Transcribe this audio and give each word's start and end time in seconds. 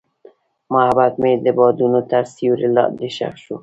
محبت 0.73 1.13
مې 1.21 1.31
د 1.43 1.47
بادونو 1.57 1.99
تر 2.11 2.23
سیوري 2.33 2.69
لاندې 2.77 3.07
ښخ 3.15 3.33
شو. 3.43 3.55